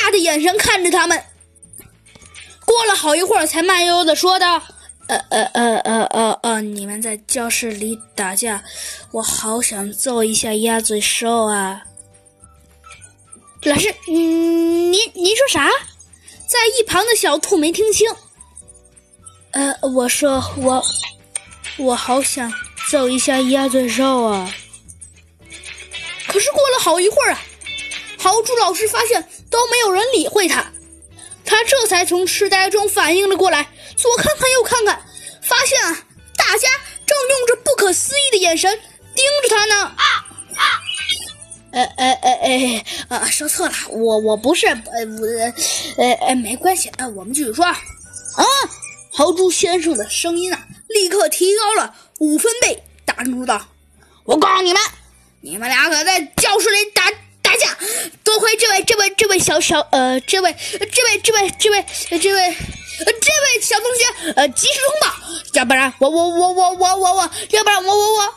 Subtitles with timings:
[0.00, 1.24] 讶的眼神看着他们，
[2.64, 4.62] 过了好一会儿，才慢悠悠的说道
[5.08, 8.62] ：“呃呃呃呃呃呃，你们在教室里打架，
[9.12, 11.82] 我好想揍一下鸭嘴兽啊！”
[13.64, 15.68] 老师，嗯，您您说啥？
[16.46, 18.08] 在一旁的小兔没听清。
[19.52, 20.82] 呃，我说我
[21.76, 22.52] 我好想
[22.90, 24.54] 揍一下鸭嘴兽啊！
[26.26, 27.42] 可是过了好一会儿啊，
[28.18, 30.72] 豪猪老师发现都没有人理会他，
[31.44, 35.02] 他这才从痴呆中反应了过来，左看看右看看，
[35.42, 36.68] 发现啊，大家
[37.04, 38.70] 正用着不可思议的眼神
[39.14, 39.82] 盯着他呢。
[39.82, 40.04] 啊
[40.56, 40.64] 啊！
[41.72, 42.84] 呃呃呃呃
[43.18, 47.76] 呃，说错了，我我不是，呃我呃呃没关系，呃我们继续说啊。
[49.12, 53.66] 豪猪先生的声音啊，立刻提高了五分贝，大声说道
[54.24, 54.80] ：“我告诉你们，
[55.40, 57.10] 你们俩可在教室里打
[57.60, 57.78] 下，
[58.24, 65.14] 多亏这位、这位、这位小小呃，这位、这位、这位、这位、这位、这位小同学呃及时通报，
[65.52, 68.34] 要不然我我我我我我我，要不然我我我。”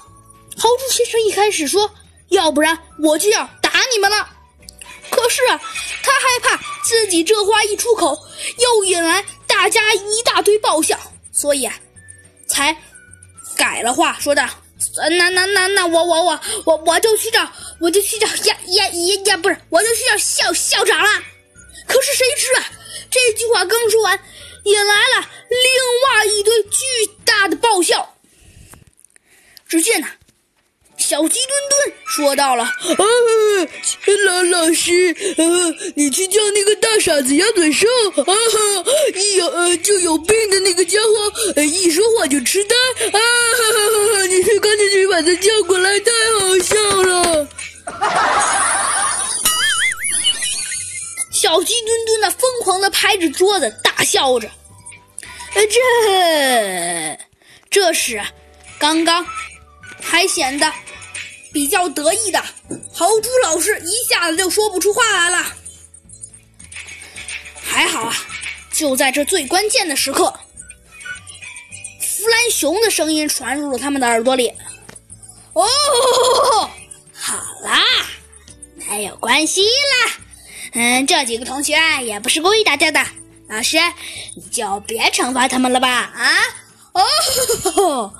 [0.55, 1.89] 豪猪先生一开始说
[2.29, 4.29] ：“要不然我就要打你们了。”
[5.09, 5.59] 可是啊，
[6.03, 8.17] 他害怕自己这话一出口，
[8.59, 9.23] 又引来。
[9.45, 10.99] 大家一大堆爆笑，
[11.31, 11.69] 所以，
[12.47, 12.75] 才
[13.55, 14.49] 改了话，说的
[15.17, 17.47] ：“那那那那我我我我我就去找，
[17.83, 21.09] 我就去找呀呀呀呀，不是，我就去找校校长了。”
[21.85, 22.71] 可是谁知啊，
[23.11, 24.17] 这句话刚说完，
[24.63, 25.59] 引来了另
[26.17, 28.15] 外一堆巨大的爆笑。
[29.67, 30.07] 只见呐。
[30.95, 33.03] 小鸡墩墩说到了：“啊，
[34.25, 35.43] 老老师，啊，
[35.95, 38.33] 你去叫那个大傻子鸭嘴兽，啊，
[39.15, 42.75] 一有呃就有病的那个家伙，一说话就痴呆，
[43.07, 46.42] 啊，你去赶紧去把他叫过来，太好
[51.43, 54.49] 小鸡墩墩呢，疯狂的拍着桌子大笑着，
[55.55, 57.19] 呃，这
[57.69, 58.23] 这是
[58.79, 59.27] 刚刚
[60.01, 60.71] 还显得。
[61.51, 62.41] 比较得意的
[62.91, 65.45] 豪猪老师一下子就说不出话来了。
[67.61, 68.15] 还好啊，
[68.71, 70.33] 就在这最关键的时刻，
[71.99, 74.51] 弗兰熊的声音传入了他们的耳朵里。
[75.51, 75.67] 哦，
[77.13, 77.83] 好啦，
[78.75, 80.22] 没有关系啦。
[80.73, 82.99] 嗯，这几个同学也不是故意打架的，
[83.47, 83.77] 老师
[84.35, 85.87] 你就别惩罚他们了吧？
[85.87, 86.29] 啊？
[86.93, 88.13] 哦，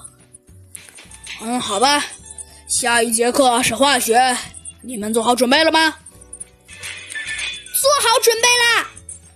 [1.42, 2.06] 嗯，好吧。
[2.68, 4.38] 下一节课是化学，
[4.82, 5.96] 你们做好准备了吗？
[6.68, 8.88] 做好准备啦！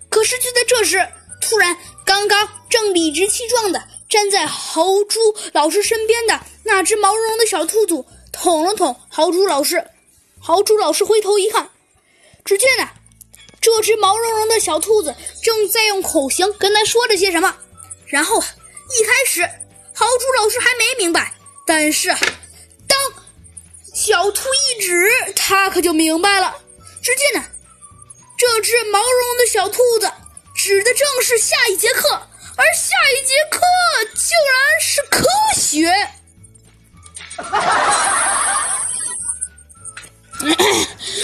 [0.09, 1.07] 可是就在这时，
[1.41, 5.19] 突然，刚刚正理直气壮的站在豪猪
[5.53, 9.85] 老师身边的那只毛茸茸的小兔兔捅了捅豪猪老师。
[10.39, 11.69] 豪猪老师回头一看，
[12.45, 12.89] 只见呢，
[13.67, 15.13] 这只毛茸茸的小兔子
[15.43, 17.53] 正在用口型跟他说着些什么。
[18.05, 19.41] 然后，一开始，
[19.93, 21.33] 豪猪老师还没明白，
[21.65, 22.07] 但是
[22.87, 22.97] 当。
[23.93, 26.55] 小兔一指，他可就明白了。
[27.01, 27.45] 只见呢，
[28.37, 30.09] 这只毛茸茸的小兔子
[30.55, 32.07] 指的正是下一节课，
[32.55, 33.59] 而下一节课
[34.15, 35.89] 竟然是科学。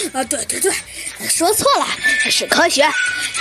[0.13, 0.73] 啊，对对对，
[1.29, 1.87] 说错了，
[2.29, 2.87] 是科学。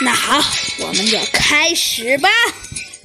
[0.01, 0.43] 那好，
[0.79, 2.29] 我们就开始吧。